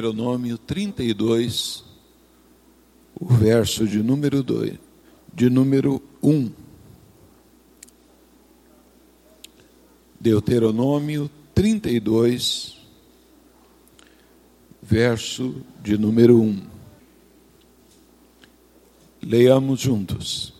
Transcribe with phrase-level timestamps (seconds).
[0.00, 1.82] Deuteronômio 32,
[3.20, 4.74] o verso de número 2,
[5.34, 6.52] de número 1.
[10.20, 12.76] Deuteronômio 32,
[14.80, 16.62] verso de número 1.
[19.20, 20.54] Leiamos juntos.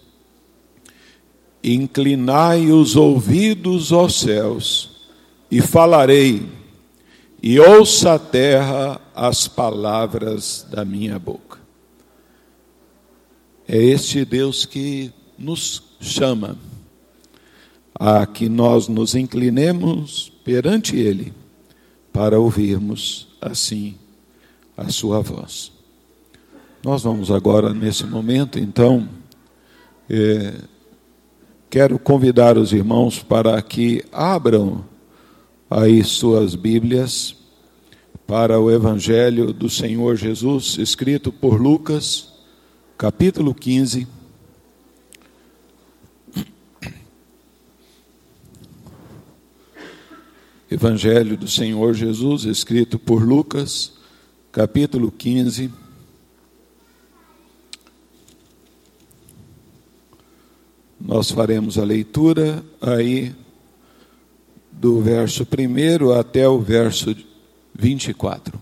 [1.63, 4.91] Inclinai os ouvidos aos céus,
[5.49, 6.58] e falarei
[7.43, 11.59] e ouça a terra as palavras da minha boca.
[13.67, 16.57] É este Deus que nos chama
[17.95, 21.33] a que nós nos inclinemos perante Ele
[22.13, 23.97] para ouvirmos assim
[24.77, 25.73] a Sua voz.
[26.83, 29.09] Nós vamos agora, nesse momento, então,
[30.09, 30.55] é,
[31.69, 34.85] quero convidar os irmãos para que abram
[35.71, 37.37] aí suas Bíblias
[38.27, 42.33] para o Evangelho do Senhor Jesus, escrito por Lucas,
[42.97, 44.07] capítulo 15.
[50.71, 53.95] Evangelho do Senhor Jesus, escrito por Lucas,
[54.53, 55.71] capítulo 15.
[61.01, 63.35] Nós faremos a leitura aí
[64.79, 67.15] do verso 1 até o verso
[67.75, 68.61] 24.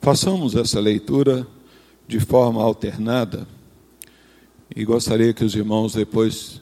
[0.00, 1.46] Façamos essa leitura
[2.06, 3.46] de forma alternada
[4.74, 6.60] e gostaria que os irmãos depois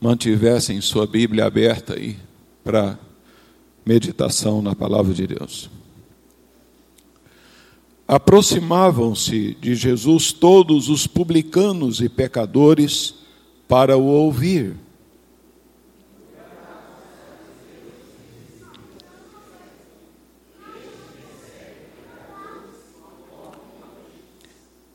[0.00, 2.16] mantivessem sua Bíblia aberta aí
[2.62, 2.98] para
[3.84, 5.70] meditação na palavra de Deus.
[8.08, 13.14] Aproximavam-se de Jesus todos os publicanos e pecadores
[13.66, 14.76] para o ouvir.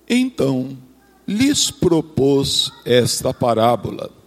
[0.07, 0.77] Então
[1.27, 4.20] lhes propôs esta parábola.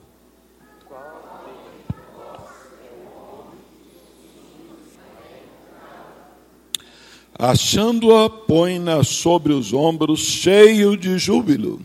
[7.39, 11.81] Achando-a, põe-na sobre os ombros, cheio de júbilo.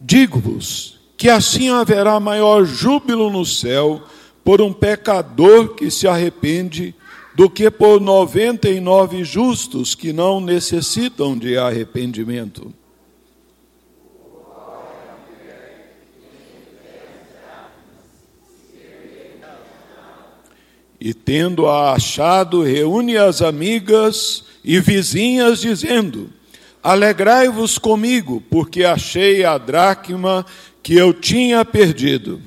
[0.00, 4.02] Digo-vos que assim haverá maior júbilo no céu
[4.44, 6.94] por um pecador que se arrepende
[7.34, 12.72] do que por noventa e nove justos que não necessitam de arrependimento.
[21.06, 26.32] E tendo-a achado, reúne as amigas e vizinhas, dizendo:
[26.82, 30.44] Alegrai-vos comigo, porque achei a dracma
[30.82, 32.42] que eu tinha perdido.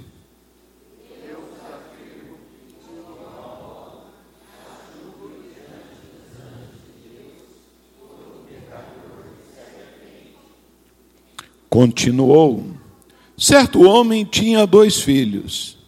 [11.69, 12.66] Continuou:
[13.38, 15.78] Certo homem tinha dois filhos.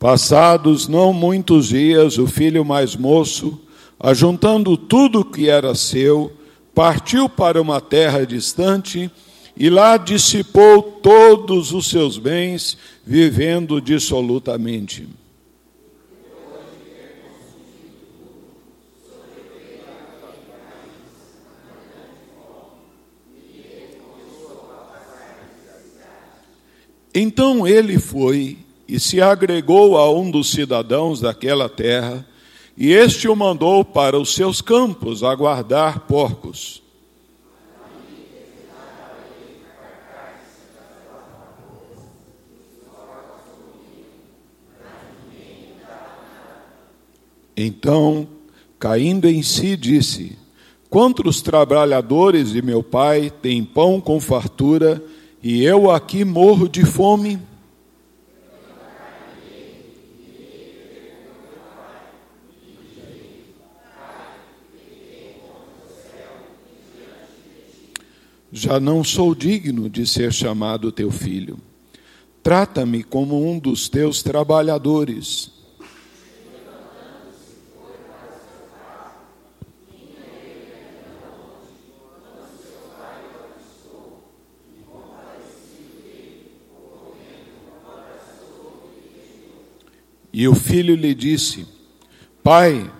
[0.00, 3.60] Passados não muitos dias, o filho mais moço,
[4.00, 6.32] ajuntando tudo que era seu,
[6.74, 9.10] partiu para uma terra distante
[9.54, 15.06] e lá dissipou todos os seus bens, vivendo dissolutamente.
[27.14, 28.56] Então ele foi
[28.90, 32.26] e se agregou a um dos cidadãos daquela terra,
[32.76, 36.82] e este o mandou para os seus campos a guardar porcos.
[47.56, 48.26] Então,
[48.76, 50.36] caindo em si, disse:
[50.88, 55.00] Quantos trabalhadores de meu pai têm pão com fartura,
[55.40, 57.49] e eu aqui morro de fome?
[68.52, 71.58] Já não sou digno de ser chamado teu filho.
[72.42, 75.52] Trata-me como um dos teus trabalhadores.
[90.32, 91.66] E o filho lhe disse:
[92.42, 92.90] Pai,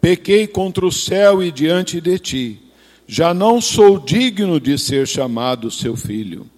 [0.00, 2.69] pequei contra o céu e diante de ti,
[3.12, 6.48] já não sou digno de ser chamado seu filho.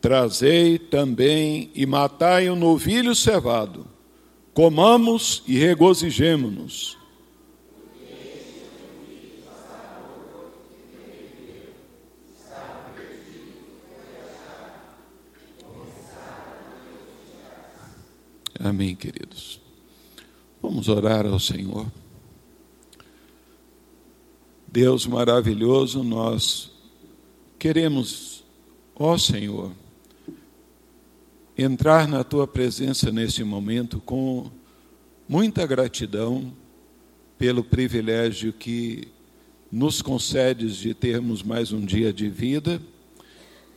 [0.00, 3.86] Trazei também e matai um novilho cevado,
[4.52, 7.03] comamos e regozijemo-nos.
[18.58, 19.60] Amém, queridos.
[20.62, 21.90] Vamos orar ao Senhor.
[24.66, 26.70] Deus maravilhoso, nós
[27.58, 28.44] queremos,
[28.94, 29.72] ó Senhor,
[31.58, 34.50] entrar na tua presença nesse momento com
[35.28, 36.52] muita gratidão
[37.36, 39.08] pelo privilégio que
[39.70, 42.80] nos concedes de termos mais um dia de vida,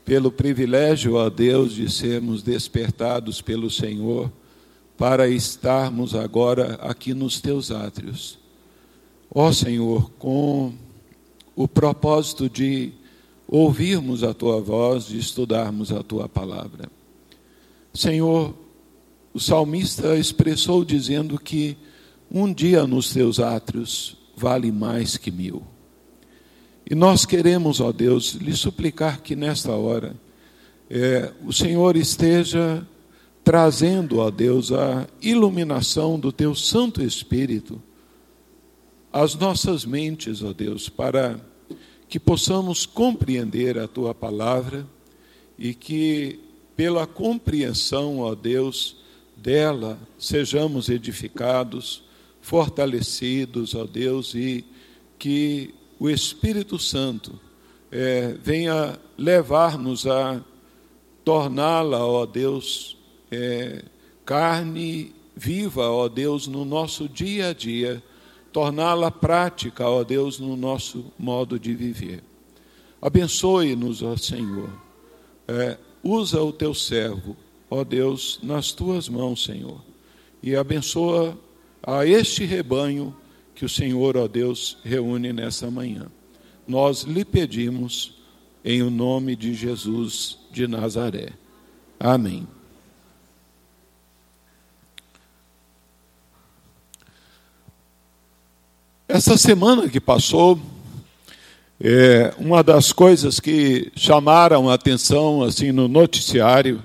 [0.06, 4.32] pelo privilégio, ó Deus, de sermos despertados pelo Senhor
[4.98, 8.40] para estarmos agora aqui nos teus átrios.
[9.34, 10.74] Ó Senhor, com
[11.56, 12.92] o propósito de
[13.48, 16.90] ouvirmos a tua voz, de estudarmos a tua palavra.
[17.94, 18.54] Senhor,
[19.34, 21.78] o salmista expressou dizendo que
[22.30, 25.64] um dia nos teus átrios vale mais que mil.
[26.90, 30.16] E nós queremos, ó Deus, lhe suplicar que nesta hora
[30.90, 32.86] é, o Senhor esteja
[33.48, 37.82] trazendo, ó Deus, a iluminação do teu Santo Espírito
[39.10, 41.40] às nossas mentes, ó Deus, para
[42.10, 44.86] que possamos compreender a tua palavra
[45.58, 46.42] e que
[46.76, 48.98] pela compreensão, ó Deus,
[49.38, 52.04] dela, sejamos edificados,
[52.42, 54.66] fortalecidos, ó Deus, e
[55.18, 57.40] que o Espírito Santo
[57.90, 60.44] é, venha levar-nos a
[61.24, 62.97] torná-la, ó Deus,
[63.32, 63.84] é,
[64.26, 68.04] carne viva, ó Deus, no nosso dia a dia,
[68.52, 72.24] torná-la prática, ó Deus, no nosso modo de viver.
[73.02, 74.70] Abençoe-nos, ó Senhor.
[75.48, 77.36] É, usa o teu servo,
[77.70, 79.80] ó Deus, nas tuas mãos, Senhor,
[80.42, 81.38] e abençoa
[81.84, 83.16] a este rebanho
[83.54, 86.08] que o Senhor, ó Deus, reúne nessa manhã.
[86.68, 88.16] Nós lhe pedimos
[88.64, 91.30] em o nome de Jesus de Nazaré.
[92.00, 92.48] Amém.
[99.18, 100.60] Essa semana que passou,
[101.82, 106.84] é, uma das coisas que chamaram a atenção assim no noticiário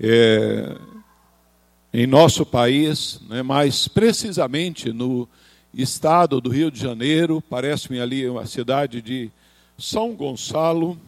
[0.00, 0.74] é,
[1.94, 5.28] em nosso país, né, mais precisamente no
[5.72, 9.30] estado do Rio de Janeiro, parece-me ali uma cidade de
[9.78, 10.98] São Gonçalo,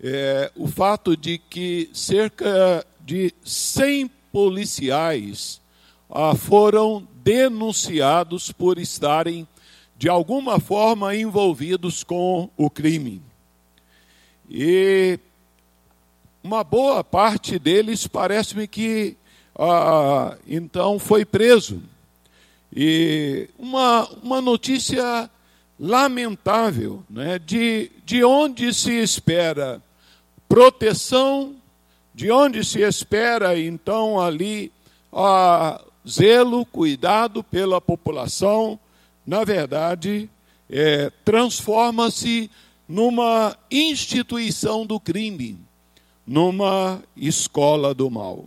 [0.00, 5.60] é, o fato de que cerca de 100 policiais
[6.08, 9.46] ah, foram denunciados por estarem
[9.96, 13.20] de alguma forma envolvidos com o crime.
[14.48, 15.18] E
[16.42, 19.16] uma boa parte deles parece-me que
[19.58, 21.82] ah, então foi preso.
[22.74, 25.28] E uma, uma notícia
[25.78, 29.82] lamentável, né, de, de onde se espera
[30.48, 31.56] proteção,
[32.14, 34.72] de onde se espera então ali
[35.12, 38.78] a zelo, cuidado pela população,
[39.26, 40.28] na verdade,
[40.68, 42.50] é, transforma-se
[42.88, 45.58] numa instituição do crime,
[46.26, 48.44] numa escola do mal.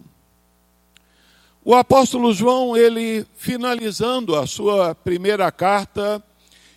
[1.65, 6.21] O apóstolo João, ele finalizando a sua primeira carta,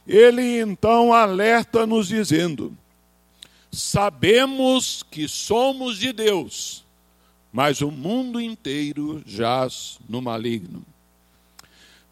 [0.07, 2.77] ele então alerta nos dizendo:
[3.73, 6.85] Sabemos que somos de Deus,
[7.57, 10.85] mas o mundo inteiro jaz no maligno.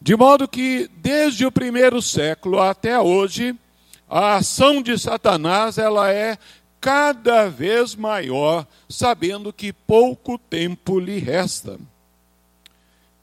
[0.00, 3.54] De modo que, desde o primeiro século até hoje,
[4.08, 6.38] a ação de Satanás ela é
[6.80, 11.78] cada vez maior, sabendo que pouco tempo lhe resta.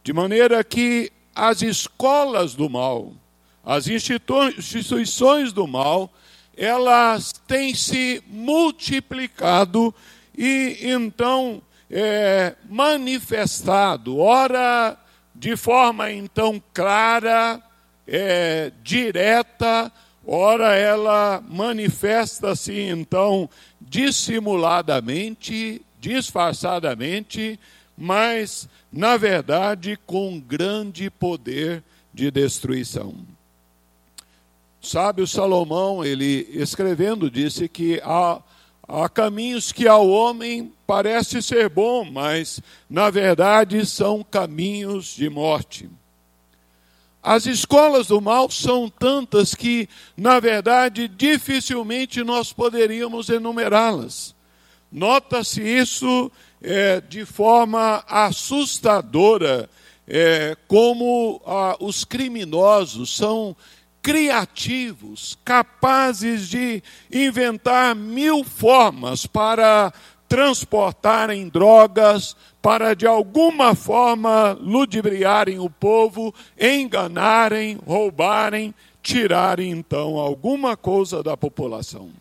[0.04, 3.14] De maneira que as escolas do mal,
[3.66, 6.14] as instituições do mal,
[6.56, 9.92] elas têm se multiplicado
[10.38, 14.98] e então é, manifestado, ora
[15.36, 17.62] de forma então clara,
[18.08, 19.92] é, direta,
[20.26, 27.60] ora ela manifesta-se então dissimuladamente, disfarçadamente,
[27.98, 31.84] mas na verdade com grande poder
[32.14, 33.16] de destruição.
[34.82, 38.42] Sábio Salomão, ele escrevendo, disse que há,
[38.92, 45.90] há caminhos que ao homem parece ser bom, mas na verdade são caminhos de morte.
[47.24, 54.36] As escolas do mal são tantas que, na verdade, dificilmente nós poderíamos enumerá-las.
[54.92, 56.32] Nota-se isso
[56.62, 59.70] é, de forma assustadora,
[60.08, 63.56] é, como ah, os criminosos são
[64.02, 66.82] criativos, capazes de
[67.12, 69.94] inventar mil formas para
[70.28, 81.22] transportarem drogas, para de alguma forma ludibriarem o povo, enganarem, roubarem, tirarem então alguma coisa
[81.22, 82.12] da população.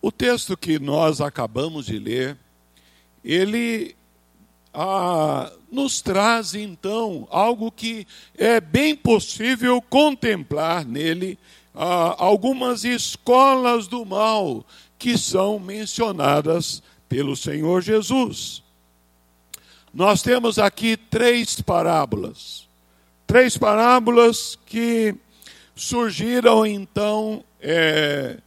[0.00, 2.36] O texto que nós acabamos de ler,
[3.24, 3.96] ele
[4.74, 11.38] ah, nos traz então algo que é bem possível contemplar nele,
[11.74, 14.66] ah, algumas escolas do mal
[14.98, 18.62] que são mencionadas pelo Senhor Jesus.
[19.92, 22.68] Nós temos aqui três parábolas.
[23.26, 25.14] Três parábolas que
[25.76, 28.38] surgiram então é,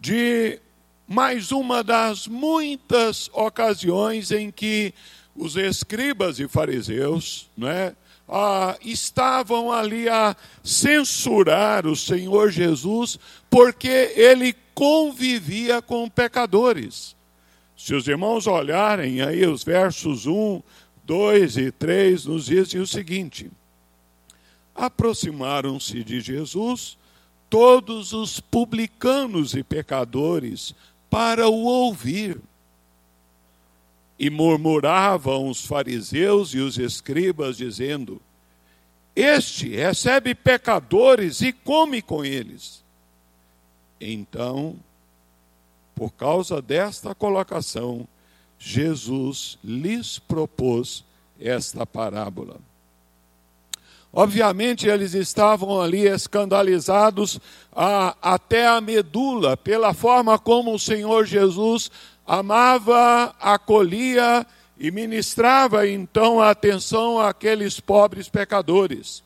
[0.00, 0.60] de
[1.06, 4.94] mais uma das muitas ocasiões em que
[5.34, 7.94] os escribas e fariseus né,
[8.28, 13.18] ah, estavam ali a censurar o Senhor Jesus
[13.50, 17.16] porque ele convivia com pecadores.
[17.76, 20.62] Se os irmãos olharem aí os versos 1,
[21.04, 23.50] 2 e 3, nos dizem o seguinte:
[24.74, 26.96] Aproximaram-se de Jesus
[27.50, 30.74] todos os publicanos e pecadores
[31.10, 32.40] para o ouvir.
[34.22, 38.22] E murmuravam os fariseus e os escribas, dizendo:
[39.16, 42.84] Este recebe pecadores e come com eles.
[44.00, 44.76] Então,
[45.92, 48.06] por causa desta colocação,
[48.58, 51.04] Jesus lhes propôs
[51.40, 52.60] esta parábola.
[54.12, 57.40] Obviamente, eles estavam ali escandalizados
[57.74, 61.90] a, até a medula pela forma como o Senhor Jesus
[62.26, 64.46] amava, acolhia
[64.78, 69.22] e ministrava então a atenção àqueles pobres pecadores.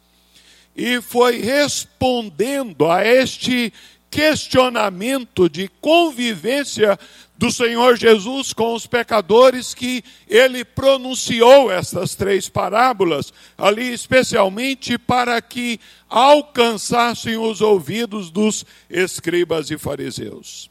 [0.77, 3.73] E foi respondendo a este
[4.11, 6.99] questionamento de convivência
[7.39, 15.41] do Senhor Jesus com os pecadores que ele pronunciou estas três parábolas, ali especialmente para
[15.41, 20.71] que alcançassem os ouvidos dos escribas e fariseus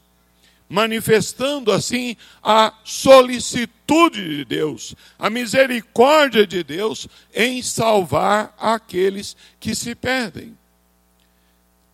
[0.68, 9.94] manifestando assim a solicitude de Deus, a misericórdia de Deus em salvar aqueles que se
[9.94, 10.56] perdem.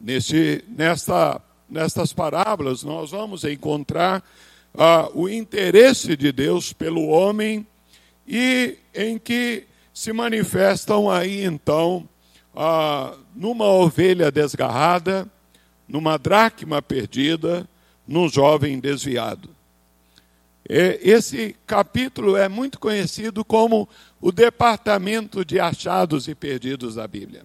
[0.00, 4.22] Nesse, nesta, nestas parábolas, nós vamos encontrar
[4.74, 7.66] ah, o interesse de Deus pelo homem
[8.26, 12.08] e em que se manifestam aí então
[12.56, 15.28] ah, numa ovelha desgarrada,
[15.86, 17.68] numa dracma perdida,
[18.12, 19.48] num jovem desviado.
[20.68, 23.88] Esse capítulo é muito conhecido como
[24.20, 27.44] o departamento de achados e perdidos da Bíblia.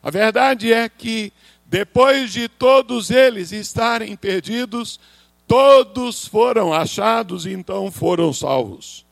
[0.00, 1.32] A verdade é que,
[1.66, 5.00] depois de todos eles estarem perdidos,
[5.48, 9.04] todos foram achados e então foram salvos.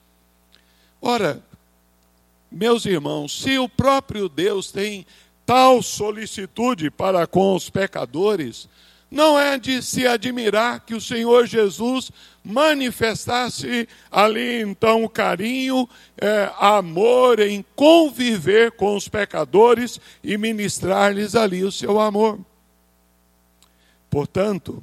[1.02, 1.42] Ora,
[2.50, 5.04] meus irmãos, se o próprio Deus tem
[5.44, 8.68] tal solicitude para com os pecadores,
[9.10, 12.12] não é de se admirar que o Senhor Jesus
[12.44, 21.72] manifestasse ali então carinho, é, amor em conviver com os pecadores e ministrar-lhes ali o
[21.72, 22.38] seu amor.
[24.08, 24.82] Portanto,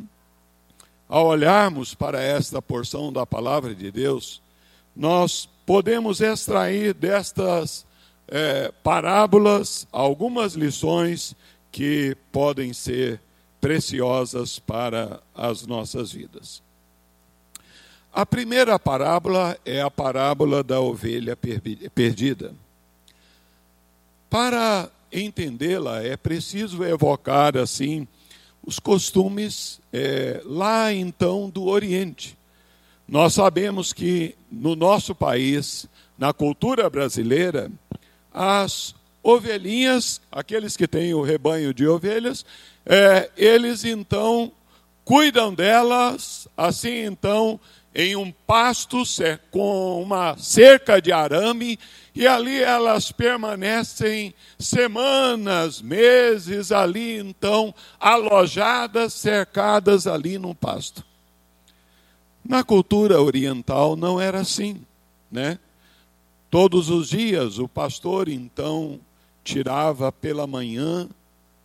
[1.07, 4.41] ao olharmos para esta porção da palavra de Deus,
[4.95, 7.85] nós podemos extrair destas
[8.27, 11.33] é, parábolas algumas lições
[11.71, 13.21] que podem ser
[13.67, 16.63] preciosas para as nossas vidas.
[18.13, 21.37] A primeira parábola é a parábola da ovelha
[21.93, 22.55] perdida.
[24.29, 28.07] Para entendê-la, é preciso evocar, assim,
[28.65, 32.37] os costumes é, lá então do Oriente.
[33.05, 37.69] Nós sabemos que no nosso país, na cultura brasileira,
[38.33, 38.95] as
[39.27, 42.45] ovelhinhas, aqueles que têm o rebanho de ovelhas,
[42.85, 44.53] é, eles então
[45.03, 47.59] cuidam delas, assim então,
[47.93, 49.03] em um pasto
[49.51, 51.77] com uma cerca de arame,
[52.15, 61.03] e ali elas permanecem semanas, meses ali, então, alojadas, cercadas ali no pasto.
[62.45, 64.81] Na cultura oriental não era assim,
[65.29, 65.59] né?
[66.49, 69.01] Todos os dias o pastor então
[69.47, 71.07] tirava pela manhã,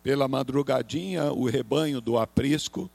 [0.01, 2.89] pela madrugadinha, o rebanho do aprisco,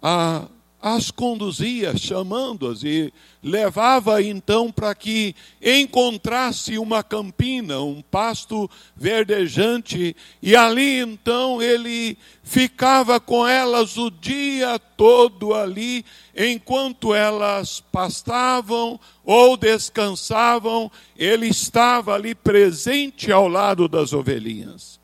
[0.00, 0.46] a
[0.82, 10.56] as conduzia, chamando-as, e levava então para que encontrasse uma campina, um pasto verdejante, e
[10.56, 16.04] ali então ele ficava com elas o dia todo ali,
[16.36, 24.98] enquanto elas pastavam ou descansavam, ele estava ali presente ao lado das ovelhinhas.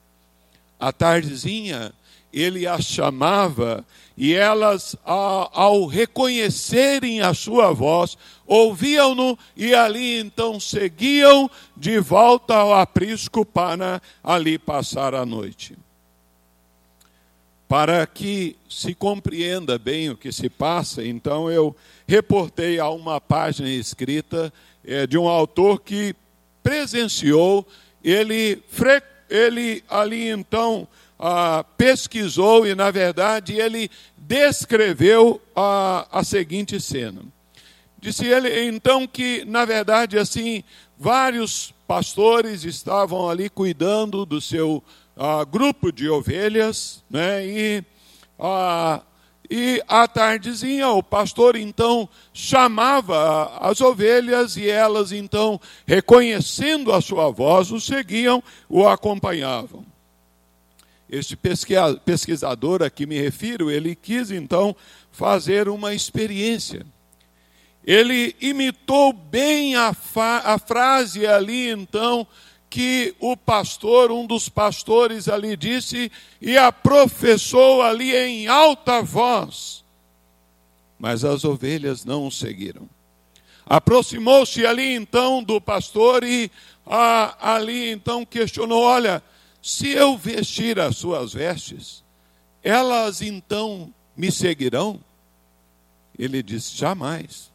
[0.80, 1.92] À tardezinha,
[2.32, 3.87] ele as chamava
[4.21, 12.75] e elas, ao reconhecerem a sua voz, ouviam-no e ali então seguiam de volta ao
[12.75, 15.79] aprisco para ali passar a noite.
[17.69, 23.71] Para que se compreenda bem o que se passa, então eu reportei a uma página
[23.71, 24.53] escrita
[24.85, 26.13] é, de um autor que
[26.61, 27.65] presenciou,
[28.03, 28.61] ele,
[29.31, 37.23] ele ali então ah, pesquisou e, na verdade, ele descreveu a, a seguinte cena.
[38.01, 40.63] Disse ele, então, que, na verdade, assim,
[40.97, 44.83] vários pastores estavam ali cuidando do seu
[45.17, 47.85] ah, grupo de ovelhas, né, e,
[48.39, 49.03] ah,
[49.51, 57.31] e à tardezinha o pastor então chamava as ovelhas e elas então, reconhecendo a sua
[57.31, 59.85] voz, o seguiam, o acompanhavam.
[61.09, 61.38] Este
[62.05, 64.77] pesquisador a que me refiro, ele quis então
[65.11, 66.85] fazer uma experiência.
[67.85, 69.97] Ele imitou bem a,
[70.45, 72.27] a frase ali então
[72.69, 79.82] que o pastor, um dos pastores ali disse e a professou ali em alta voz.
[80.99, 82.89] Mas as ovelhas não o seguiram.
[83.65, 86.50] Aproximou-se ali então do pastor e
[87.41, 89.23] ali então questionou: olha,
[89.62, 92.04] se eu vestir as suas vestes,
[92.62, 95.00] elas então me seguirão?
[96.18, 97.50] Ele disse: Jamais.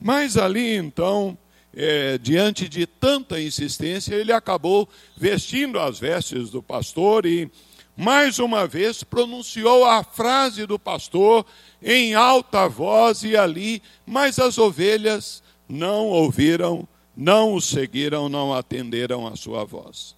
[0.00, 1.36] Mas ali então,
[1.74, 7.50] é, diante de tanta insistência, ele acabou vestindo as vestes do pastor e,
[7.96, 11.46] mais uma vez, pronunciou a frase do pastor
[11.82, 19.26] em alta voz e ali, mas as ovelhas não ouviram, não o seguiram, não atenderam
[19.26, 20.14] a sua voz.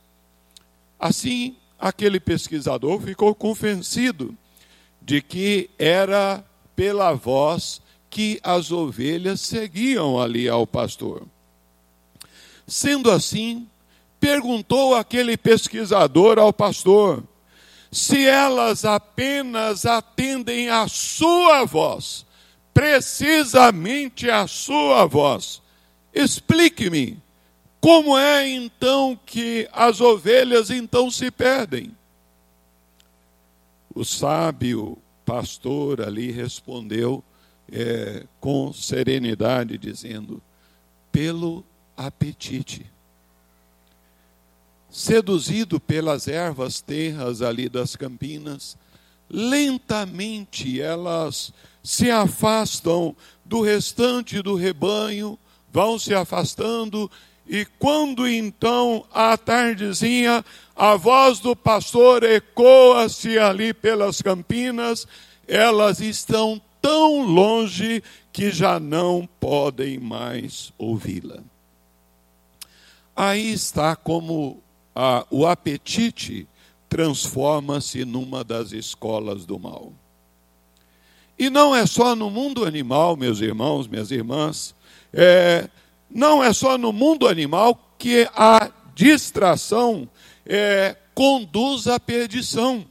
[0.99, 4.37] Assim, aquele pesquisador ficou convencido
[5.01, 7.81] de que era pela voz
[8.11, 11.23] que as ovelhas seguiam ali ao pastor.
[12.67, 13.69] Sendo assim,
[14.19, 17.23] perguntou aquele pesquisador ao pastor
[17.93, 22.27] se elas apenas atendem a sua voz,
[22.75, 25.63] precisamente a sua voz.
[26.13, 27.23] Explique-me
[27.81, 31.97] como é então que as ovelhas então se perdem?
[33.95, 37.23] O sábio pastor ali respondeu
[37.71, 40.43] é, com serenidade, dizendo:
[41.11, 41.65] pelo
[41.97, 42.87] apetite.
[44.91, 48.77] Seduzido pelas ervas terras ali das campinas,
[49.29, 55.39] lentamente elas se afastam do restante do rebanho,
[55.73, 57.11] vão se afastando
[57.49, 65.07] e quando então, à tardezinha, a voz do pastor ecoa-se ali pelas campinas,
[65.47, 71.39] elas estão tão longe que já não podem mais ouvi-la.
[73.15, 74.61] Aí está como
[74.95, 76.49] a, o apetite
[76.89, 79.93] transforma-se numa das escolas do mal.
[81.39, 84.75] E não é só no mundo animal, meus irmãos, minhas irmãs,
[85.13, 85.69] é,
[86.11, 90.09] não é só no mundo animal que a distração
[90.45, 92.85] é, conduz à perdição.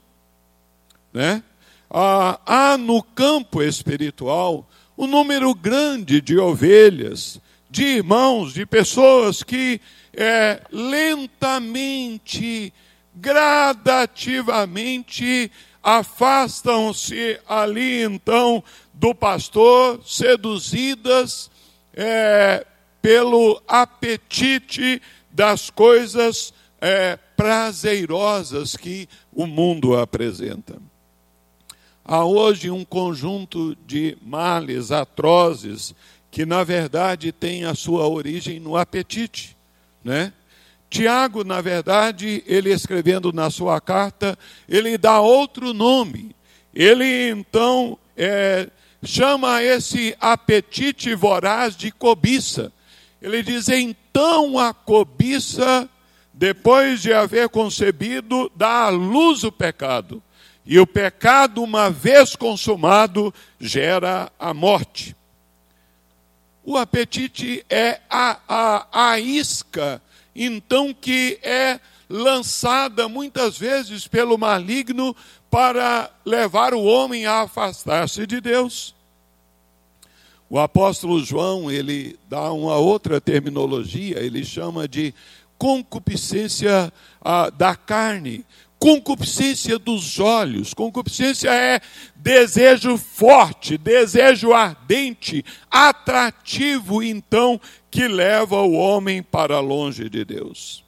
[1.12, 1.42] Né?
[1.90, 9.80] Ah, há no campo espiritual um número grande de ovelhas, de irmãos, de pessoas que
[10.12, 12.72] é, lentamente,
[13.14, 15.50] gradativamente
[15.82, 21.50] afastam-se ali então do pastor, seduzidas
[21.94, 22.66] é,
[23.06, 30.76] pelo apetite das coisas é, prazerosas que o mundo apresenta.
[32.04, 35.94] Há hoje um conjunto de males atrozes
[36.32, 39.56] que, na verdade, tem a sua origem no apetite.
[40.02, 40.32] Né?
[40.90, 44.36] Tiago, na verdade, ele escrevendo na sua carta,
[44.68, 46.34] ele dá outro nome.
[46.74, 48.68] Ele então é,
[49.04, 52.72] chama esse apetite voraz de cobiça.
[53.20, 55.88] Ele diz: então a cobiça,
[56.32, 60.22] depois de haver concebido, dá à luz o pecado.
[60.64, 65.14] E o pecado, uma vez consumado, gera a morte.
[66.64, 70.02] O apetite é a, a, a isca,
[70.34, 75.14] então, que é lançada muitas vezes pelo maligno
[75.48, 78.95] para levar o homem a afastar-se de Deus.
[80.48, 85.12] O apóstolo João, ele dá uma outra terminologia, ele chama de
[85.58, 88.44] concupiscência ah, da carne,
[88.78, 90.72] concupiscência dos olhos.
[90.72, 91.80] Concupiscência é
[92.14, 100.84] desejo forte, desejo ardente, atrativo, então, que leva o homem para longe de Deus.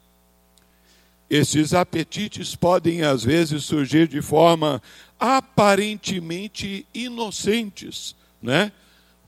[1.29, 4.81] Esses apetites podem, às vezes, surgir de forma
[5.19, 8.71] aparentemente inocentes, né?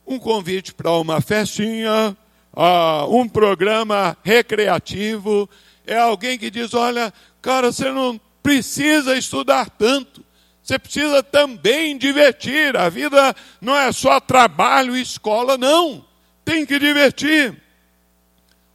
[0.06, 2.16] Um convite para uma festinha,
[3.10, 5.50] um programa recreativo,
[5.86, 10.24] é alguém que diz: olha, cara, você não precisa estudar tanto.
[10.64, 12.78] Você precisa também divertir.
[12.78, 16.06] A vida não é só trabalho e escola, não.
[16.46, 17.62] Tem que divertir.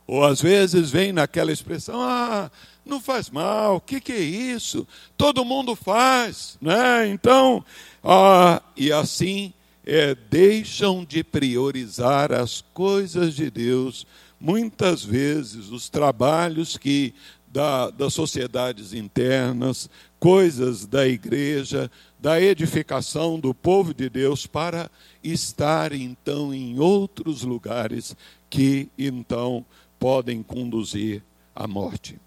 [0.07, 2.51] Ou às vezes vem naquela expressão: ah,
[2.85, 4.87] não faz mal, o que, que, é isso?
[5.17, 7.09] Todo mundo faz, né?
[7.09, 7.65] Então,
[8.03, 9.53] ah, e assim
[9.87, 14.05] é, deixam de priorizar as coisas de Deus.
[14.38, 17.14] Muitas vezes os trabalhos que
[17.46, 24.90] da, das sociedades internas, coisas da igreja, da edificação do povo de Deus, para
[25.22, 28.16] estar então em outros lugares
[28.51, 29.64] que então
[29.99, 31.22] podem conduzir
[31.55, 32.18] à morte.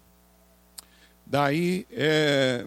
[1.24, 2.66] Daí, é,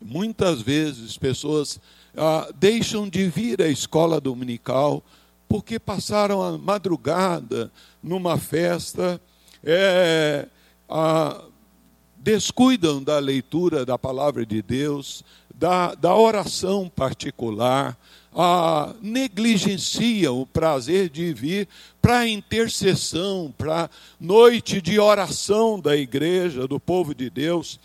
[0.00, 1.80] muitas vezes, pessoas
[2.16, 5.02] ah, deixam de vir à escola dominical
[5.48, 7.70] porque passaram a madrugada
[8.02, 9.20] numa festa,
[9.62, 10.48] é,
[10.88, 11.42] ah,
[12.16, 15.22] descuidam da leitura da palavra de Deus,
[15.54, 17.96] da, da oração particular,
[18.34, 21.68] ah, negligenciam o prazer de vir
[22.02, 23.88] para a intercessão, para
[24.20, 27.80] noite de oração da igreja, do povo de Deus,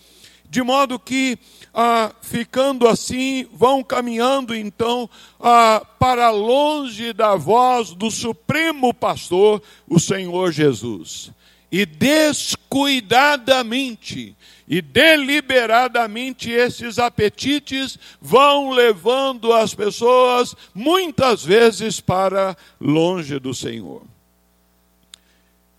[0.51, 1.39] de modo que,
[1.73, 5.09] ah, ficando assim, vão caminhando então
[5.39, 11.31] ah, para longe da voz do Supremo Pastor, o Senhor Jesus
[11.71, 14.35] e descuidadamente
[14.67, 24.11] e deliberadamente esses apetites vão levando as pessoas muitas vezes para longe do Senhor.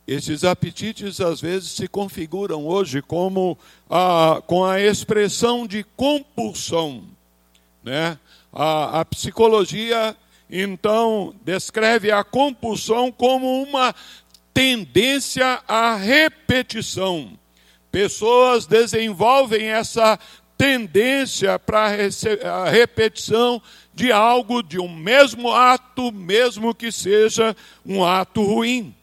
[0.06, 3.56] Esses apetites às vezes se configuram hoje como
[3.88, 7.04] a, com a expressão de compulsão.
[7.84, 8.18] Né?
[8.52, 10.16] A, a psicologia
[10.50, 13.94] então descreve a compulsão como uma
[14.52, 17.38] tendência à repetição.
[17.90, 20.18] Pessoas desenvolvem essa
[20.58, 21.86] tendência para
[22.44, 23.62] a repetição
[23.94, 28.94] de algo, de um mesmo ato, mesmo que seja um ato ruim.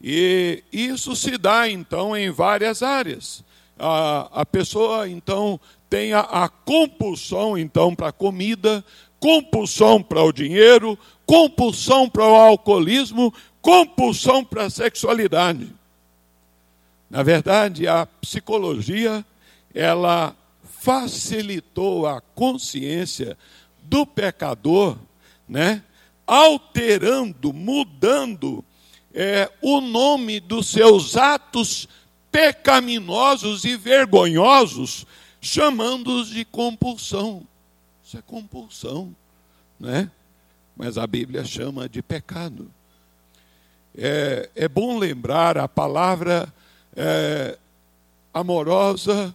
[0.00, 3.44] E isso se dá, então, em várias áreas.
[3.78, 8.84] A, a pessoa, então, tem a, a compulsão, então, para a comida,
[9.18, 15.72] compulsão para o dinheiro, compulsão para o alcoolismo, compulsão para a sexualidade.
[17.10, 19.24] Na verdade, a psicologia,
[19.74, 20.36] ela
[20.80, 23.36] facilitou a consciência
[23.82, 24.96] do pecador,
[25.48, 25.82] né?
[26.26, 28.64] alterando, mudando
[29.16, 31.88] é, o nome dos seus atos
[32.30, 35.04] pecaminosos e vergonhosos,
[35.40, 37.42] chamando-os de compulsão.
[38.04, 39.16] Isso é compulsão,
[39.80, 40.10] né?
[40.76, 42.70] Mas a Bíblia chama de pecado
[43.96, 46.52] é, é bom lembrar a palavra
[46.94, 47.56] é,
[48.32, 49.34] amorosa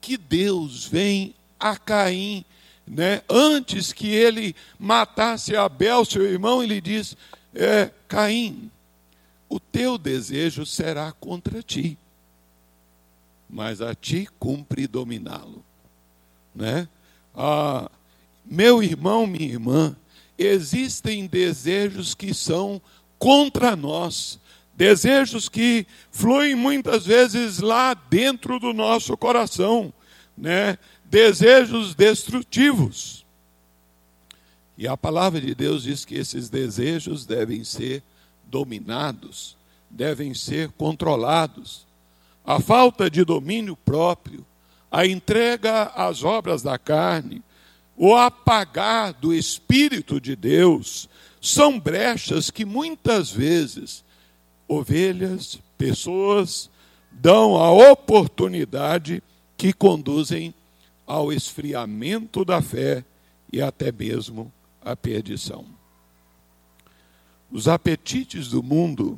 [0.00, 2.44] que Deus vem a Caim,
[2.86, 3.22] né?
[3.30, 7.16] antes que ele matasse Abel, seu irmão, ele diz:
[7.54, 8.70] é, Caim,
[9.54, 11.96] o teu desejo será contra ti,
[13.48, 15.64] mas a ti cumpre dominá-lo.
[16.52, 16.88] Né?
[17.32, 17.88] Ah,
[18.44, 19.96] meu irmão, minha irmã,
[20.36, 22.82] existem desejos que são
[23.16, 24.40] contra nós.
[24.76, 29.94] Desejos que fluem muitas vezes lá dentro do nosso coração,
[30.36, 30.76] né?
[31.04, 33.24] Desejos destrutivos.
[34.76, 38.02] E a palavra de Deus diz que esses desejos devem ser
[38.54, 39.56] dominados,
[39.90, 41.84] devem ser controlados.
[42.46, 44.46] a falta de domínio próprio,
[44.92, 47.42] a entrega às obras da carne,
[47.96, 51.08] o apagar do Espírito de Deus,
[51.40, 54.04] são brechas que muitas vezes
[54.68, 56.70] ovelhas, pessoas,
[57.10, 59.20] dão a oportunidade
[59.56, 60.54] que conduzem
[61.06, 63.04] ao esfriamento da fé
[63.52, 65.73] e até mesmo à perdição.
[67.54, 69.16] Os apetites do mundo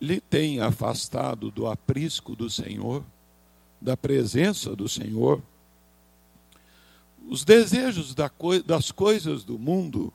[0.00, 3.04] lhe têm afastado do aprisco do Senhor,
[3.78, 5.42] da presença do Senhor.
[7.28, 8.14] Os desejos
[8.64, 10.10] das coisas do mundo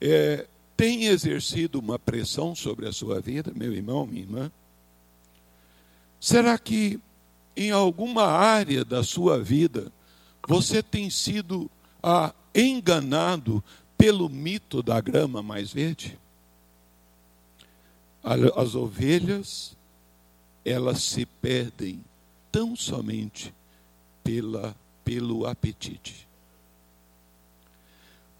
[0.00, 4.52] é, têm exercido uma pressão sobre a sua vida, meu irmão, minha irmã?
[6.18, 6.98] Será que
[7.56, 9.92] em alguma área da sua vida
[10.48, 11.70] você tem sido
[12.02, 13.62] ah, enganado
[14.02, 16.18] pelo mito da grama mais verde?
[18.56, 19.76] As ovelhas,
[20.64, 22.04] elas se perdem
[22.50, 23.54] tão somente
[24.24, 26.26] pela, pelo apetite.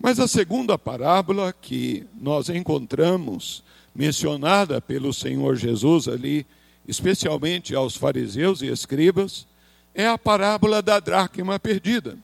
[0.01, 3.63] Mas a segunda parábola que nós encontramos,
[3.95, 6.45] mencionada pelo Senhor Jesus ali,
[6.89, 9.47] especialmente aos fariseus e escribas,
[9.95, 12.19] é a parábola da dracma perdida.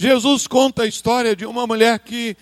[0.00, 2.36] Jesus conta a história de uma mulher que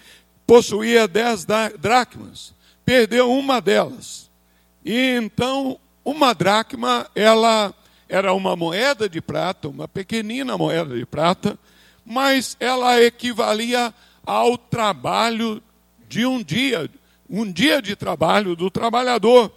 [0.46, 1.46] possuía dez
[1.78, 2.52] dracmas,
[2.84, 4.30] perdeu uma delas.
[4.84, 7.74] E então, uma dracma, ela
[8.10, 11.58] era uma moeda de prata, uma pequenina moeda de prata,
[12.04, 13.94] mas ela equivalia
[14.26, 15.62] ao trabalho
[16.06, 16.90] de um dia,
[17.28, 19.50] um dia de trabalho do trabalhador.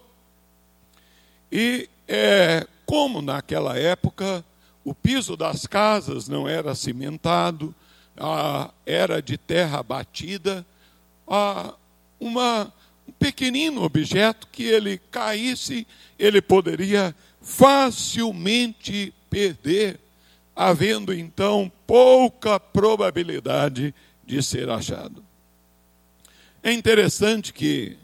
[1.51, 4.41] E é, como naquela época
[4.85, 7.75] o piso das casas não era cimentado,
[8.19, 10.65] ah, era de terra batida,
[11.27, 11.73] ah,
[12.19, 12.73] uma,
[13.07, 19.99] um pequenino objeto que ele caísse, ele poderia facilmente perder
[20.55, 25.23] havendo então pouca probabilidade de ser achado.
[26.61, 27.97] É interessante que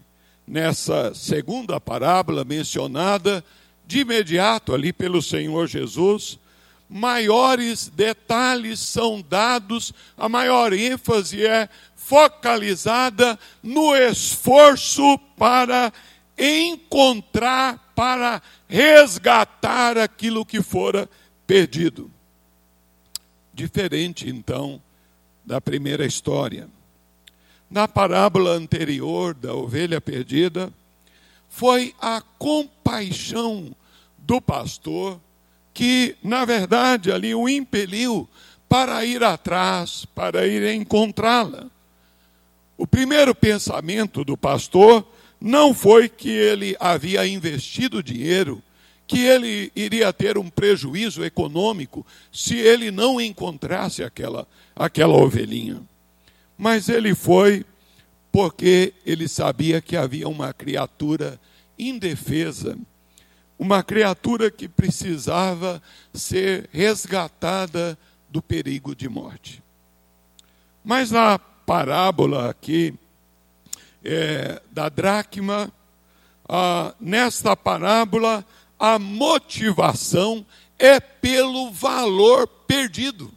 [0.48, 3.44] nessa segunda parábola mencionada
[3.86, 6.40] de imediato ali pelo Senhor Jesus,
[6.90, 15.92] maiores detalhes são dados, a maior ênfase é focalizada no esforço para
[16.38, 21.10] encontrar, para resgatar aquilo que fora
[21.48, 22.12] perdido
[23.56, 24.82] diferente então
[25.46, 26.68] da primeira história.
[27.70, 30.72] Na parábola anterior da ovelha perdida,
[31.48, 33.74] foi a compaixão
[34.18, 35.20] do pastor
[35.76, 38.28] que, na verdade, ali o impeliu
[38.68, 41.68] para ir atrás, para ir encontrá-la.
[42.78, 45.06] O primeiro pensamento do pastor
[45.40, 48.64] não foi que ele havia investido dinheiro
[49.06, 55.82] que ele iria ter um prejuízo econômico se ele não encontrasse aquela, aquela ovelhinha.
[56.58, 57.66] Mas ele foi
[58.32, 61.40] porque ele sabia que havia uma criatura
[61.78, 62.78] indefesa,
[63.58, 65.82] uma criatura que precisava
[66.14, 67.98] ser resgatada
[68.30, 69.64] do perigo de morte.
[70.84, 72.94] Mas na parábola aqui
[74.04, 75.72] é, da dracma,
[77.00, 78.46] nesta parábola,
[78.78, 80.46] a motivação
[80.78, 83.32] é pelo valor perdido.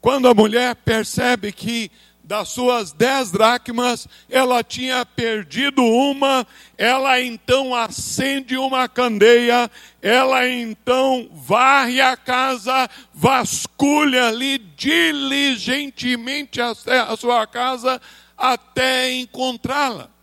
[0.00, 1.90] Quando a mulher percebe que
[2.28, 9.70] das suas dez dracmas ela tinha perdido uma, ela então acende uma candeia,
[10.02, 16.74] ela então varre a casa, vasculha ali diligentemente a
[17.16, 17.98] sua casa
[18.36, 20.17] até encontrá-la.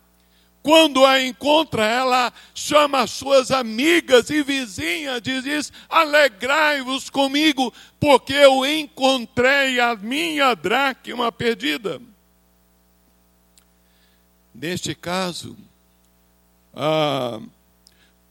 [0.66, 8.66] Quando a encontra, ela chama as suas amigas e vizinhas diz: Alegrai-vos comigo, porque eu
[8.66, 12.02] encontrei a minha dracma perdida.
[14.56, 15.56] Neste caso,
[16.74, 17.40] ah,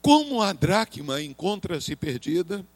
[0.02, 2.66] como a dracma encontra-se perdida?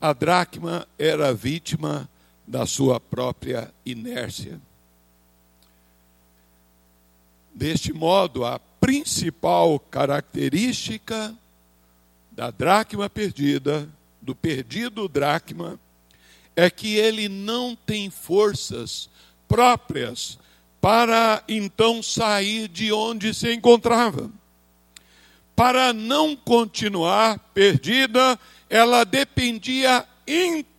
[0.00, 2.08] A dracma era vítima
[2.46, 4.60] da sua própria inércia.
[7.52, 11.34] Deste modo, a principal característica
[12.30, 13.88] da dracma perdida,
[14.20, 15.78] do perdido dracma,
[16.56, 19.08] é que ele não tem forças
[19.48, 20.38] próprias
[20.80, 24.30] para então sair de onde se encontrava.
[25.54, 30.06] Para não continuar perdida, ela dependia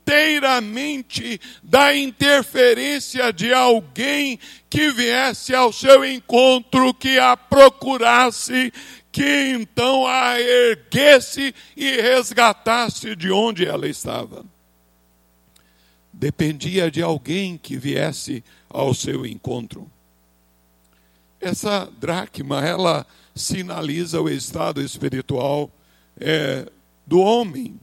[0.01, 8.73] inteiramente da interferência de alguém que viesse ao seu encontro, que a procurasse,
[9.11, 14.45] que então a erguesse e resgatasse de onde ela estava.
[16.11, 19.89] Dependia de alguém que viesse ao seu encontro.
[21.39, 25.71] Essa dracma, ela sinaliza o estado espiritual
[26.19, 26.69] é,
[27.05, 27.79] do homem,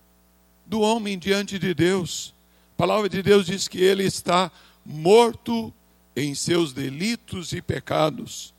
[0.69, 2.35] do homem diante de Deus.
[2.75, 4.53] A palavra de Deus diz que ele está
[4.85, 5.73] morto
[6.15, 8.53] em seus delitos e pecados,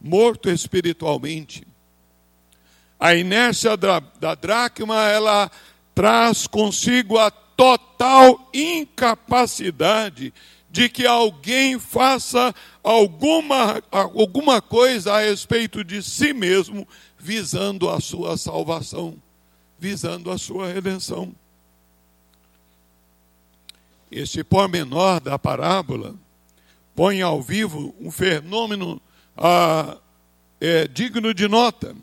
[0.00, 1.66] morto espiritualmente.
[3.00, 5.50] A inércia da, da dracma, ela
[5.94, 10.32] traz consigo a total incapacidade
[10.70, 16.86] de que alguém faça alguma, alguma coisa a respeito de si mesmo,
[17.18, 19.16] visando a sua salvação,
[19.78, 21.34] visando a sua redenção.
[24.10, 26.14] Este pormenor da parábola
[26.94, 29.00] põe ao vivo um fenômeno
[29.36, 29.98] ah,
[30.60, 31.94] é, digno de nota.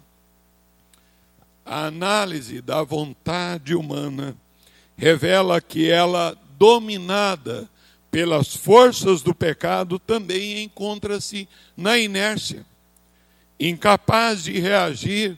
[1.66, 4.36] A análise da vontade humana
[4.98, 7.70] revela que ela, dominada
[8.12, 12.66] pelas forças do pecado, também encontra-se na inércia,
[13.60, 15.38] incapaz de reagir,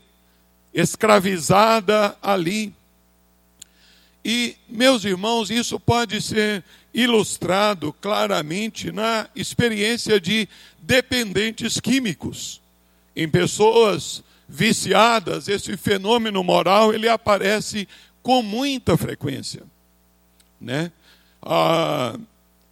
[0.73, 2.73] escravizada ali.
[4.28, 12.60] E, meus irmãos, isso pode ser ilustrado claramente na experiência de dependentes químicos.
[13.16, 17.88] Em pessoas viciadas, esse fenômeno moral ele aparece
[18.24, 19.62] com muita frequência,
[20.60, 20.92] né?
[21.40, 22.18] Ah,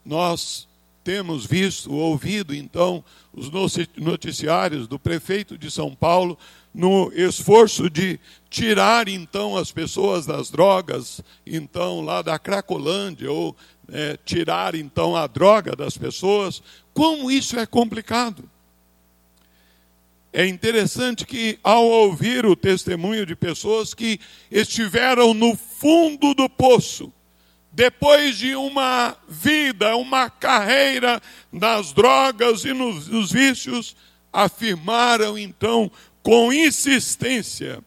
[0.04, 0.68] nós
[1.04, 3.52] temos visto, ouvido então os
[3.96, 6.36] noticiários do prefeito de São Paulo
[6.74, 8.20] no esforço de
[8.54, 13.58] tirar então as pessoas das drogas, então lá da Cracolândia, ou
[13.92, 16.62] é, tirar então a droga das pessoas,
[16.94, 18.48] como isso é complicado.
[20.32, 24.20] É interessante que, ao ouvir o testemunho de pessoas que
[24.52, 27.12] estiveram no fundo do poço,
[27.72, 31.20] depois de uma vida, uma carreira
[31.52, 33.96] nas drogas e nos, nos vícios,
[34.32, 37.84] afirmaram então com insistência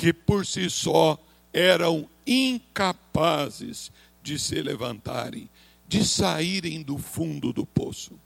[0.00, 1.18] que por si só
[1.52, 5.46] eram incapazes de se levantarem,
[5.86, 8.18] de saírem do fundo do poço.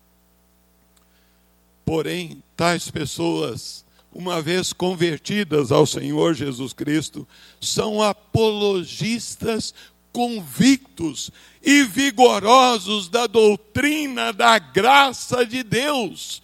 [1.85, 7.27] Porém, tais pessoas, uma vez convertidas ao Senhor Jesus Cristo,
[7.61, 9.75] são apologistas
[10.13, 16.41] convictos e vigorosos da doutrina da graça de Deus.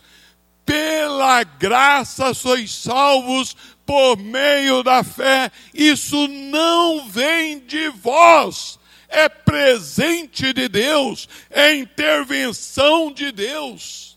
[0.71, 5.51] Pela graça sois salvos por meio da fé.
[5.75, 8.79] Isso não vem de vós,
[9.09, 14.17] é presente de Deus, é intervenção de Deus.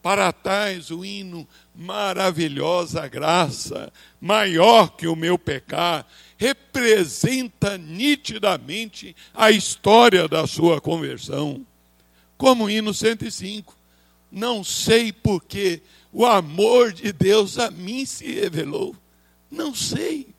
[0.00, 6.06] Para tais o hino maravilhosa graça, maior que o meu pecar,
[6.38, 11.66] representa nitidamente a história da sua conversão.
[12.38, 13.81] Como o hino 105.
[14.32, 18.96] Não sei porque o amor de Deus a mim se revelou.
[19.50, 20.34] Não sei.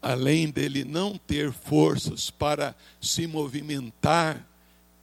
[0.00, 4.42] Além dele não ter forças para se movimentar,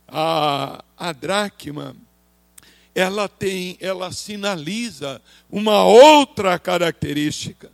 [0.08, 1.96] a, a dracma
[2.96, 5.22] ela tem, ela sinaliza
[5.52, 7.72] uma outra característica.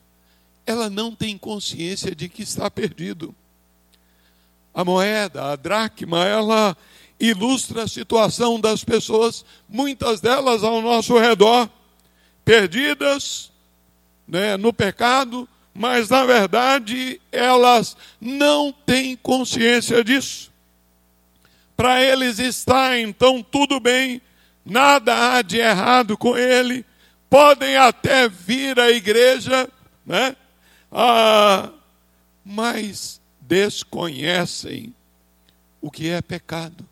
[0.66, 3.34] Ela não tem consciência de que está perdido.
[4.74, 6.76] A moeda, a dracma, ela
[7.20, 11.70] ilustra a situação das pessoas, muitas delas ao nosso redor,
[12.44, 13.52] perdidas
[14.28, 20.52] né, no pecado, mas na verdade elas não têm consciência disso.
[21.76, 24.22] Para eles está então tudo bem,
[24.66, 26.86] nada há de errado com ele,
[27.30, 29.70] podem até vir à igreja,
[30.06, 30.36] né?
[30.92, 31.70] Ah,
[32.44, 34.96] mas desconhecem
[35.82, 36.88] o que é pecado,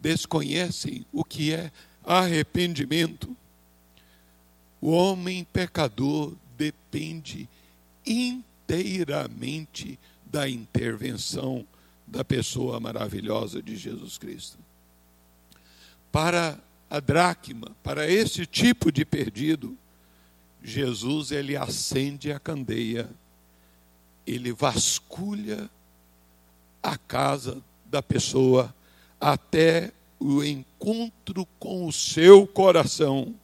[0.00, 1.70] desconhecem o que é
[2.04, 3.36] arrependimento.
[4.80, 7.48] O homem pecador depende
[8.06, 11.66] inteiramente da intervenção
[12.06, 14.58] da pessoa maravilhosa de Jesus Cristo.
[16.10, 19.76] Para a dracma, para esse tipo de perdido,
[20.62, 23.08] Jesus ele acende a candeia,
[24.26, 25.70] ele vasculha
[26.82, 28.74] a casa da pessoa
[29.20, 33.34] até o encontro com o seu coração.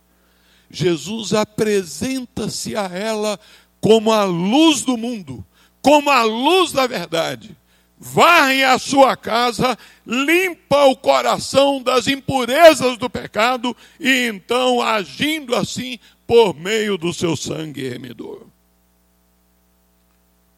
[0.70, 3.38] Jesus apresenta-se a ela
[3.80, 5.44] como a luz do mundo,
[5.80, 7.56] como a luz da verdade,
[7.98, 15.98] varre a sua casa, limpa o coração das impurezas do pecado e então agindo assim
[16.26, 18.46] por meio do seu sangue remidor.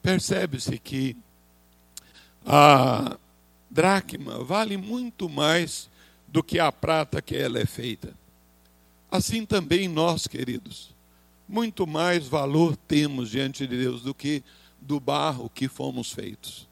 [0.02, 1.16] Percebe-se que
[2.46, 3.18] a
[3.78, 5.88] dracma vale muito mais
[6.26, 8.12] do que a prata que ela é feita.
[9.08, 10.92] Assim também nós, queridos,
[11.48, 14.42] muito mais valor temos diante de Deus do que
[14.80, 16.66] do barro que fomos feitos.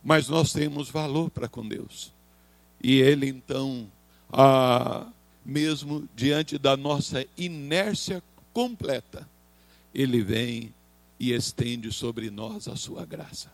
[0.00, 2.12] Mas nós temos valor para com Deus.
[2.80, 3.90] E Ele então,
[4.32, 5.08] ah,
[5.44, 9.28] mesmo diante da nossa inércia completa,
[9.92, 10.72] Ele vem
[11.18, 13.50] e estende sobre nós a sua graça.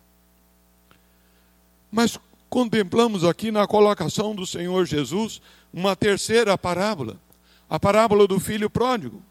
[1.90, 2.18] Mas
[2.50, 5.40] contemplamos aqui na colocação do Senhor Jesus
[5.72, 7.16] uma terceira parábola,
[7.68, 9.22] a parábola do filho pródigo.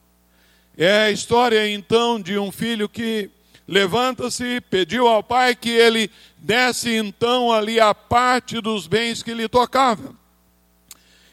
[0.77, 3.29] É a história então de um filho que
[3.67, 9.49] levanta-se, pediu ao pai que ele desse então ali a parte dos bens que lhe
[9.49, 10.15] tocava.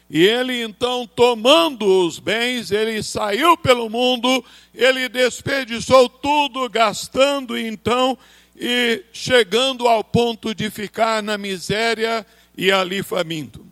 [0.09, 8.17] E ele então, tomando os bens, ele saiu pelo mundo, ele desperdiçou tudo, gastando então
[8.57, 12.25] e chegando ao ponto de ficar na miséria
[12.57, 13.65] e ali faminto.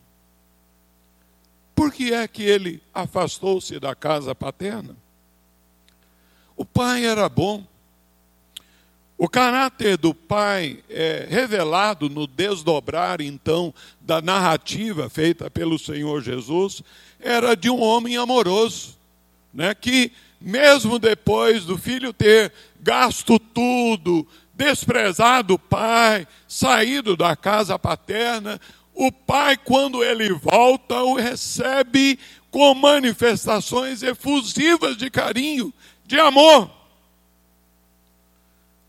[1.73, 4.95] Por que é que ele afastou-se da casa paterna?
[6.55, 7.65] O pai era bom,
[9.17, 16.81] o caráter do pai é revelado no desdobrar, então, da narrativa feita pelo Senhor Jesus,
[17.19, 18.97] era de um homem amoroso,
[19.53, 27.77] né, que, mesmo depois do filho ter gasto tudo, desprezado o pai, saído da casa
[27.77, 28.59] paterna,
[28.93, 32.17] o pai, quando ele volta, o recebe
[32.49, 35.73] com manifestações efusivas de carinho,
[36.05, 36.71] de amor.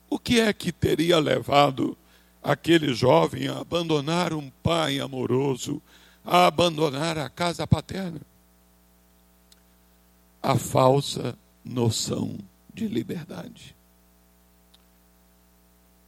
[0.09, 1.99] O que é que teria levado
[2.41, 5.83] aquele jovem a abandonar um pai amoroso,
[6.25, 8.21] a abandonar a casa paterna?
[10.41, 12.39] A falsa noção
[12.73, 13.76] de liberdade.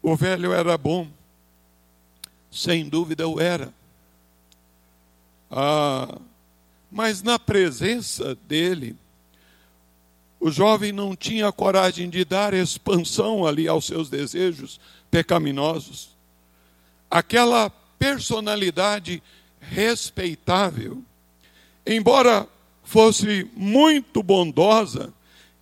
[0.02, 1.08] O velho era bom,
[2.50, 3.72] sem dúvida o era.
[5.50, 6.18] Ah,
[6.90, 8.96] mas na presença dele,
[10.40, 14.80] o jovem não tinha coragem de dar expansão ali aos seus desejos
[15.10, 16.10] pecaminosos.
[17.10, 19.22] Aquela personalidade
[19.60, 21.02] respeitável,
[21.84, 22.46] embora
[22.84, 25.12] fosse muito bondosa,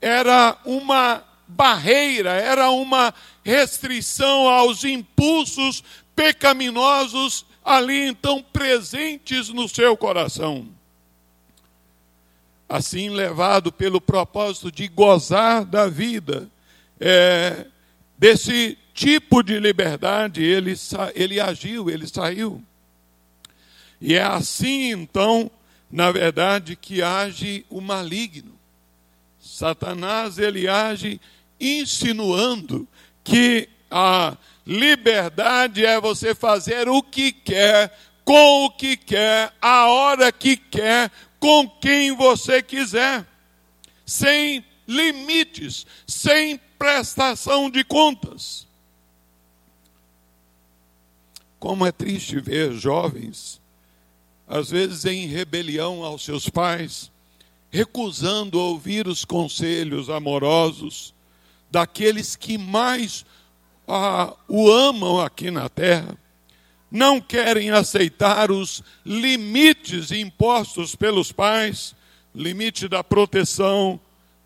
[0.00, 5.82] era uma barreira, era uma restrição aos impulsos
[6.14, 10.68] pecaminosos ali então presentes no seu coração
[12.68, 16.50] assim levado pelo propósito de gozar da vida,
[16.98, 17.66] é,
[18.18, 20.74] desse tipo de liberdade, ele,
[21.14, 22.62] ele agiu, ele saiu.
[24.00, 25.50] E é assim, então,
[25.90, 28.54] na verdade, que age o maligno.
[29.40, 31.20] Satanás, ele age
[31.60, 32.86] insinuando
[33.24, 34.36] que a
[34.66, 41.10] liberdade é você fazer o que quer, com o que quer, a hora que quer,
[41.38, 43.26] com quem você quiser,
[44.04, 48.66] sem limites, sem prestação de contas.
[51.58, 53.60] Como é triste ver jovens,
[54.46, 57.10] às vezes em rebelião aos seus pais,
[57.70, 61.15] recusando ouvir os conselhos amorosos
[61.70, 63.24] daqueles que mais
[63.86, 66.16] ah, o amam aqui na terra
[66.90, 71.94] não querem aceitar os limites impostos pelos pais
[72.36, 73.98] limite da proteção,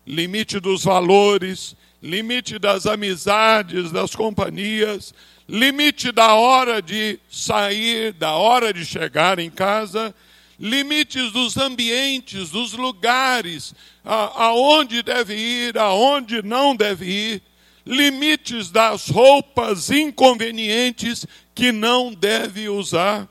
[0.07, 5.13] limite dos valores, limite das amizades, das companhias,
[5.47, 10.15] limite da hora de sair, da hora de chegar em casa,
[10.61, 17.43] limites dos ambientes, dos lugares, aonde deve ir, aonde não deve ir,
[17.83, 23.27] limites das roupas inconvenientes que não deve usar.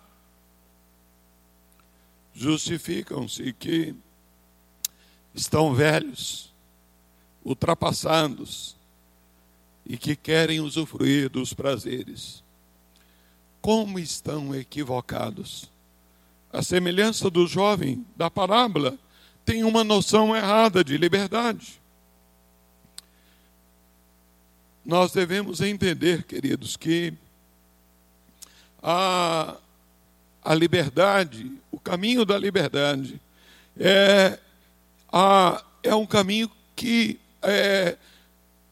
[2.34, 3.94] Justificam-se que
[5.32, 6.52] estão velhos,
[7.44, 8.76] ultrapassados
[9.86, 12.42] e que querem usufruir dos prazeres.
[13.60, 15.69] Como estão equivocados?
[16.52, 18.98] A semelhança do jovem da parábola
[19.44, 21.80] tem uma noção errada de liberdade.
[24.84, 27.14] Nós devemos entender, queridos, que
[28.82, 29.56] a,
[30.42, 33.20] a liberdade, o caminho da liberdade,
[33.78, 34.38] é,
[35.12, 37.96] a, é um caminho que é,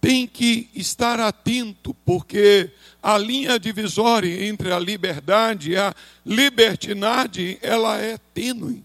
[0.01, 2.71] tem que estar atento, porque
[3.03, 5.95] a linha divisória entre a liberdade e a
[6.25, 8.85] libertinagem, ela é tênue.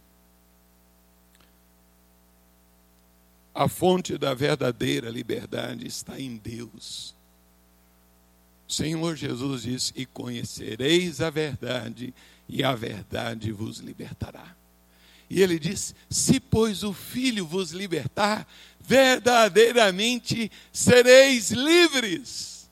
[3.53, 7.13] A fonte da verdadeira liberdade está em Deus.
[8.67, 12.13] O Senhor Jesus diz: E conhecereis a verdade,
[12.49, 14.55] e a verdade vos libertará.
[15.33, 18.47] E ele diz: Se, pois, o Filho vos libertar,
[18.79, 22.69] verdadeiramente sereis livres.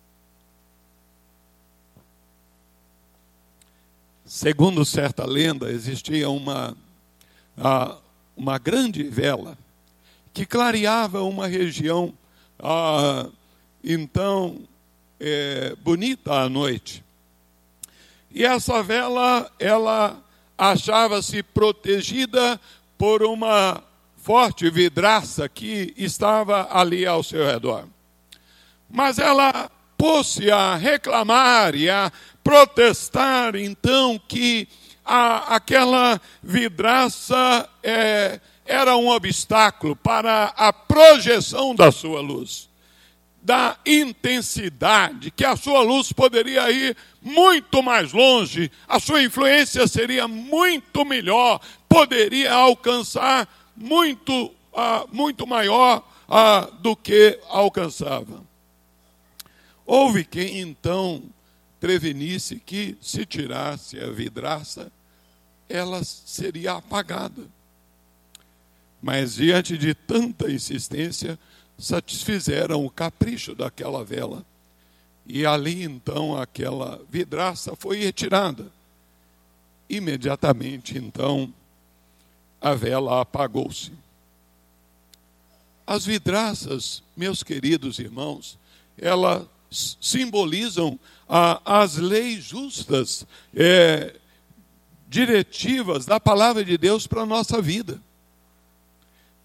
[4.24, 6.78] Segundo certa lenda, existia uma,
[8.38, 9.58] uma grande vela
[10.32, 12.14] que clareava uma região,
[13.84, 14.62] então,
[15.20, 17.04] é, bonita à noite.
[18.30, 20.24] E essa vela, ela
[20.62, 22.62] achava-se protegida
[22.96, 23.84] por uma
[24.16, 27.86] forte vidraça que estava ali ao seu redor.
[28.88, 32.12] Mas ela pôs-se a reclamar e a
[32.44, 34.68] protestar, então, que
[35.04, 42.70] a, aquela vidraça é, era um obstáculo para a projeção da sua luz,
[43.42, 50.28] da intensidade, que a sua luz poderia ir muito mais longe, a sua influência seria
[50.28, 58.44] muito melhor, poderia alcançar muito, uh, muito maior uh, do que alcançava.
[59.86, 61.24] Houve quem então
[61.80, 64.92] prevenisse que, se tirasse a vidraça,
[65.68, 67.44] ela seria apagada.
[69.02, 71.40] Mas diante de tanta insistência,
[71.82, 74.46] satisfizeram o capricho daquela vela.
[75.26, 78.72] E ali então aquela vidraça foi retirada.
[79.90, 81.54] Imediatamente então
[82.62, 83.92] a vela apagou-se.
[85.86, 88.58] As vidraças, meus queridos irmãos,
[88.98, 89.46] elas
[90.00, 91.00] simbolizam
[91.66, 93.26] as leis justas,
[93.56, 94.16] é,
[95.08, 98.00] diretivas da palavra de Deus para a nossa vida.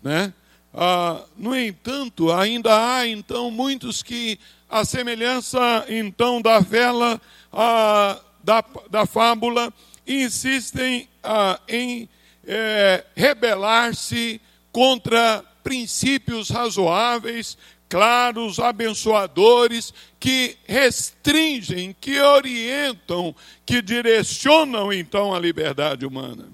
[0.03, 0.33] Né?
[0.79, 7.19] Ah, no entanto, ainda há então muitos que, a semelhança então da vela,
[7.51, 9.73] ah, da, da fábula,
[10.07, 12.07] insistem ah, em
[12.47, 14.39] é, rebelar-se
[14.71, 17.57] contra princípios razoáveis,
[17.89, 26.49] claros, abençoadores, que restringem, que orientam, que direcionam então a liberdade humana.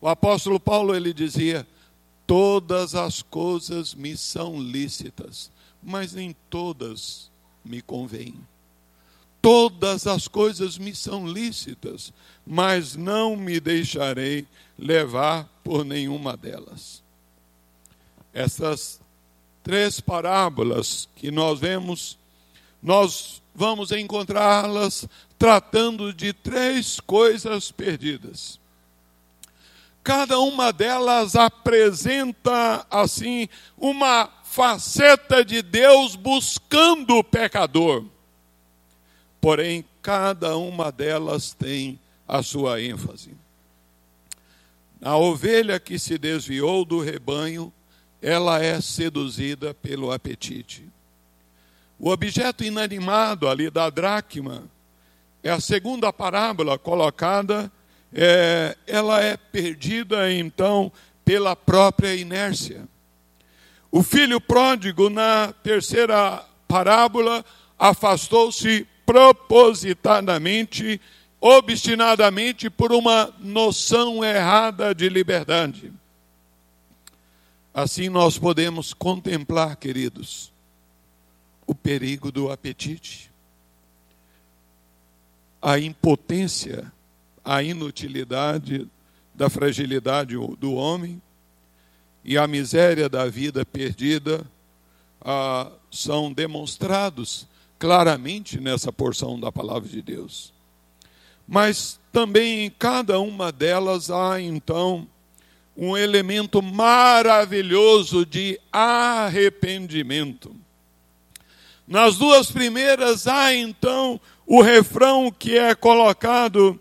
[0.00, 1.66] O apóstolo Paulo ele dizia:
[2.30, 5.50] Todas as coisas me são lícitas,
[5.82, 7.28] mas nem todas
[7.64, 8.36] me convêm.
[9.42, 12.12] Todas as coisas me são lícitas,
[12.46, 14.46] mas não me deixarei
[14.78, 17.02] levar por nenhuma delas.
[18.32, 19.00] Essas
[19.60, 22.16] três parábolas que nós vemos,
[22.80, 25.04] nós vamos encontrá-las
[25.36, 28.59] tratando de três coisas perdidas.
[30.10, 33.48] Cada uma delas apresenta, assim,
[33.78, 38.04] uma faceta de Deus buscando o pecador.
[39.40, 41.96] Porém, cada uma delas tem
[42.26, 43.36] a sua ênfase.
[45.00, 47.72] A ovelha que se desviou do rebanho,
[48.20, 50.88] ela é seduzida pelo apetite.
[52.00, 54.64] O objeto inanimado ali da dracma
[55.40, 57.70] é a segunda parábola colocada
[58.12, 60.92] é, ela é perdida então
[61.24, 62.88] pela própria inércia.
[63.90, 67.44] O filho pródigo, na terceira parábola,
[67.78, 71.00] afastou-se propositadamente,
[71.40, 75.92] obstinadamente, por uma noção errada de liberdade.
[77.72, 80.52] Assim nós podemos contemplar, queridos,
[81.66, 83.30] o perigo do apetite,
[85.62, 86.92] a impotência
[87.44, 88.88] a inutilidade
[89.34, 91.20] da fragilidade do homem
[92.24, 94.44] e a miséria da vida perdida
[95.20, 97.46] ah, são demonstrados
[97.78, 100.52] claramente nessa porção da palavra de Deus.
[101.48, 105.08] Mas também em cada uma delas há então
[105.76, 110.54] um elemento maravilhoso de arrependimento.
[111.88, 116.78] Nas duas primeiras há então o refrão que é colocado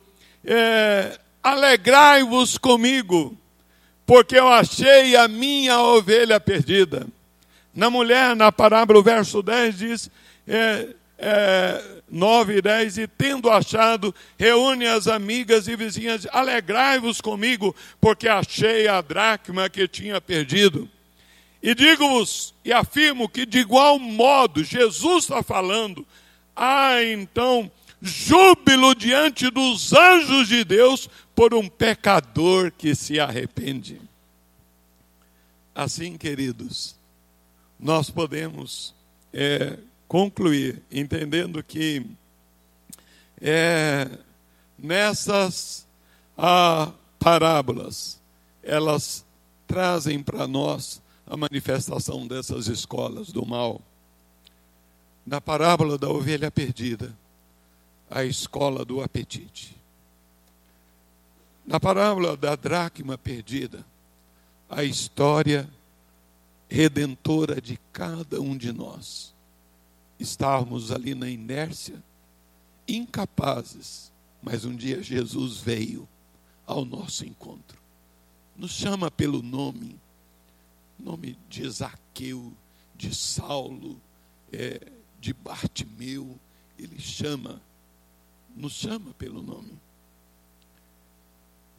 [0.52, 3.38] é, alegrai-vos comigo,
[4.04, 7.06] porque eu achei a minha ovelha perdida.
[7.74, 10.12] Na mulher, na parábola, o verso 10 diz,
[10.48, 10.88] é,
[11.20, 18.28] é, 9 e 10, e tendo achado, reúne as amigas e vizinhas, alegrai-vos comigo, porque
[18.28, 20.90] achei a dracma que tinha perdido.
[21.62, 26.08] E digo-vos e afirmo que, de igual modo, Jesus está falando,
[26.56, 27.70] há então
[28.02, 34.02] júbilo diante dos anjos de Deus por um pecador que se arrepende.
[35.74, 36.96] Assim, queridos,
[37.80, 38.94] nós podemos
[39.34, 39.78] é,
[40.08, 42.06] concluir entendendo que
[43.42, 44.10] é,
[44.78, 45.88] nessas
[46.38, 48.20] ah, parábolas,
[48.64, 49.26] elas
[49.68, 53.82] trazem para nós a manifestação dessas escolas do mal.
[55.26, 57.16] Na parábola da ovelha perdida,
[58.10, 59.78] a escola do apetite.
[61.66, 63.86] Na parábola da dracma perdida,
[64.70, 65.70] a história
[66.68, 69.34] redentora de cada um de nós.
[70.20, 72.04] Estávamos ali na inércia,
[72.88, 76.08] incapazes, mas um dia Jesus veio
[76.66, 77.80] ao nosso encontro.
[78.56, 79.96] Nos chama pelo nome,
[80.98, 82.54] nome de Zaqueu,
[82.96, 84.00] de Saulo,
[84.52, 84.82] é,
[85.20, 86.38] de Bartimeu,
[86.78, 87.62] ele chama
[88.60, 89.72] nos chama pelo nome,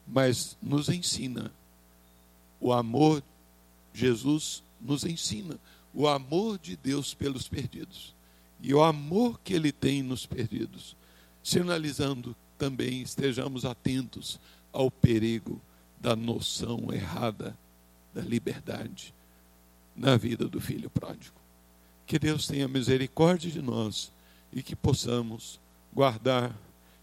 [0.07, 1.53] mas nos ensina
[2.59, 3.23] o amor,
[3.93, 5.59] Jesus nos ensina
[5.93, 8.15] o amor de Deus pelos perdidos
[8.59, 10.95] e o amor que Ele tem nos perdidos,
[11.43, 14.39] sinalizando também estejamos atentos
[14.73, 15.61] ao perigo
[15.99, 17.55] da noção errada
[18.11, 19.13] da liberdade
[19.95, 21.35] na vida do filho pródigo.
[22.07, 24.11] Que Deus tenha misericórdia de nós
[24.51, 25.59] e que possamos
[25.93, 26.55] guardar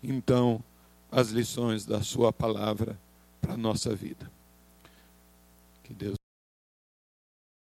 [0.03, 0.63] então
[1.11, 2.99] as lições da Sua palavra
[3.41, 4.31] para a nossa vida.
[5.83, 6.18] Que Deus